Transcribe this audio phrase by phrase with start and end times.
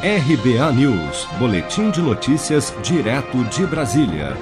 [0.00, 4.36] RBA News, Boletim de Notícias, direto de Brasília.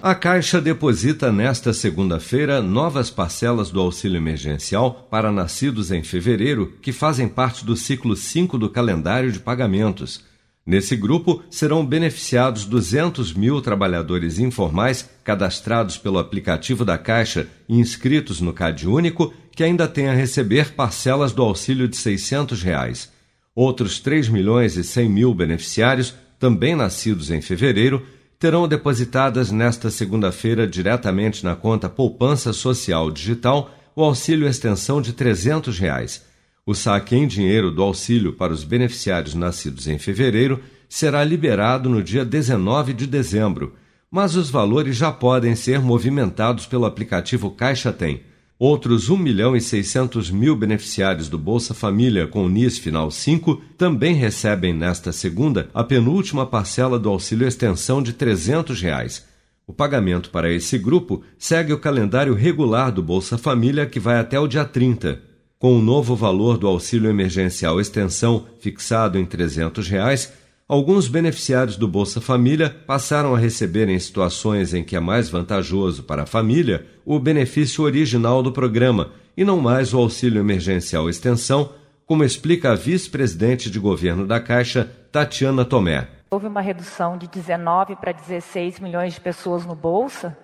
[0.00, 6.92] A Caixa deposita nesta segunda-feira novas parcelas do auxílio emergencial para nascidos em fevereiro que
[6.92, 10.22] fazem parte do ciclo 5 do calendário de pagamentos.
[10.64, 18.40] Nesse grupo serão beneficiados 200 mil trabalhadores informais cadastrados pelo aplicativo da Caixa e inscritos
[18.40, 23.12] no CAD Único que ainda têm a receber parcelas do auxílio de 600 reais.
[23.54, 28.04] Outros 3 milhões e 100 mil beneficiários, também nascidos em fevereiro,
[28.38, 35.78] terão depositadas nesta segunda-feira diretamente na conta Poupança Social Digital o auxílio extensão de 300
[35.78, 36.24] reais.
[36.66, 42.02] O saque em dinheiro do auxílio para os beneficiários nascidos em fevereiro será liberado no
[42.02, 43.74] dia 19 de dezembro,
[44.10, 48.22] mas os valores já podem ser movimentados pelo aplicativo Caixa Tem.
[48.56, 54.14] Outros 1 milhão e 600 mil beneficiários do Bolsa Família com NIS Final 5 também
[54.14, 59.26] recebem nesta segunda a penúltima parcela do auxílio extensão de 300 reais.
[59.66, 64.38] O pagamento para esse grupo segue o calendário regular do Bolsa Família, que vai até
[64.38, 65.20] o dia 30.
[65.58, 70.32] Com o novo valor do auxílio emergencial extensão fixado em 300 reais,
[70.66, 76.04] Alguns beneficiários do Bolsa Família passaram a receber, em situações em que é mais vantajoso
[76.04, 81.74] para a família, o benefício original do programa e não mais o auxílio emergencial extensão,
[82.06, 86.08] como explica a vice-presidente de governo da Caixa, Tatiana Tomé.
[86.30, 90.34] Houve uma redução de 19 para 16 milhões de pessoas no Bolsa,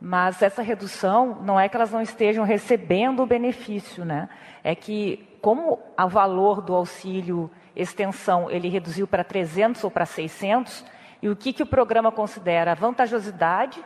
[0.00, 4.28] mas essa redução não é que elas não estejam recebendo o benefício, né?
[4.64, 10.84] É que, como o valor do auxílio extensão ele reduziu para 300 ou para 600,
[11.20, 13.82] e o que, que o programa considera a vantajosidade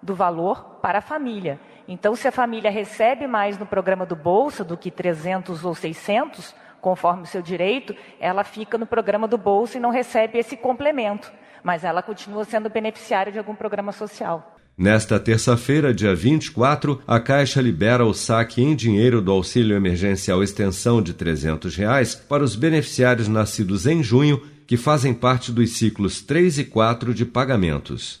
[0.00, 1.58] do valor para a família.
[1.88, 6.54] Então, se a família recebe mais no programa do Bolsa do que 300 ou 600,
[6.80, 11.32] conforme o seu direito, ela fica no programa do Bolsa e não recebe esse complemento,
[11.62, 14.55] mas ela continua sendo beneficiária de algum programa social.
[14.78, 21.00] Nesta terça-feira, dia 24, a Caixa libera o saque em dinheiro do auxílio emergencial extensão
[21.00, 26.58] de 300 reais para os beneficiários nascidos em junho que fazem parte dos ciclos 3
[26.58, 28.20] e 4 de pagamentos.